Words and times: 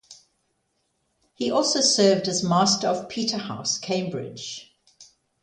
He 1.35 1.51
also 1.51 1.79
served 1.81 2.27
as 2.27 2.43
Master 2.43 2.87
of 2.87 3.07
Peterhouse, 3.07 3.77
Cambridge. 3.77 4.75